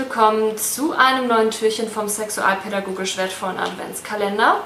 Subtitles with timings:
[0.00, 4.56] willkommen zu einem neuen Türchen vom sexualpädagogisch wertvollen Adventskalender.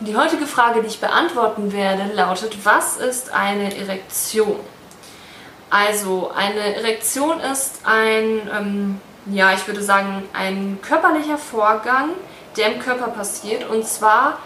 [0.00, 4.60] Die heutige Frage, die ich beantworten werde, lautet, was ist eine Erektion?
[5.70, 9.00] Also, eine Erektion ist ein, ähm,
[9.32, 12.10] ja, ich würde sagen, ein körperlicher Vorgang,
[12.58, 14.40] der im Körper passiert und zwar,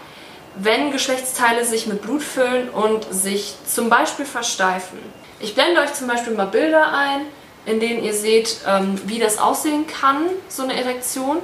[0.55, 4.97] wenn Geschlechtsteile sich mit Blut füllen und sich zum Beispiel versteifen.
[5.41, 7.25] Ich blende euch zum Beispiel mal Bilder ein
[7.65, 11.37] in denen ihr seht, ähm, wie das aussehen kann, so eine Erektion.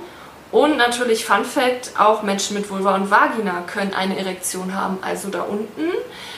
[0.52, 4.98] Und natürlich Fun Fact, auch Menschen mit Vulva und Vagina können eine Erektion haben.
[5.02, 5.90] Also da unten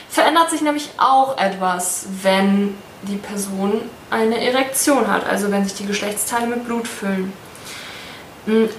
[0.10, 5.88] verändert sich nämlich auch etwas, wenn die Person eine Erektion hat, also wenn sich die
[5.88, 7.34] Geschlechtsteile mit Blut füllen.
[8.46, 8.70] Hm,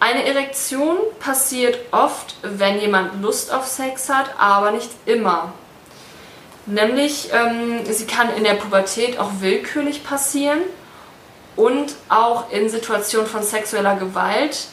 [0.00, 5.52] eine Erektion passiert oft, wenn jemand Lust auf Sex hat, aber nicht immer.
[6.68, 10.60] Nämlich, ähm, sie kann in der Pubertät auch willkürlich passieren
[11.56, 14.66] und auch in Situationen von sexueller Gewalt,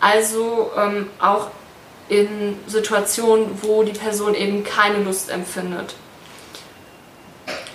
[0.00, 1.48] also ähm, auch
[2.10, 5.94] in Situationen, wo die Person eben keine Lust empfindet.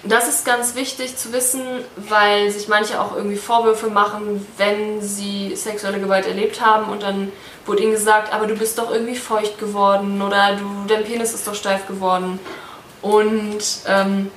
[0.03, 1.63] Das ist ganz wichtig zu wissen,
[1.95, 7.31] weil sich manche auch irgendwie Vorwürfe machen, wenn sie sexuelle Gewalt erlebt haben und dann
[7.65, 11.47] wurde ihnen gesagt, aber du bist doch irgendwie feucht geworden oder du, dein Penis ist
[11.47, 12.39] doch steif geworden.
[13.05, 14.31] Und ähm,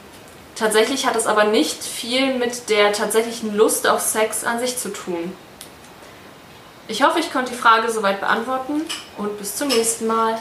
[0.54, 4.90] tatsächlich hat es aber nicht viel mit der tatsächlichen Lust auf Sex an sich zu
[4.92, 5.32] tun.
[6.86, 8.82] Ich hoffe, ich konnte die Frage soweit beantworten
[9.16, 10.36] und bis zum nächsten Mal.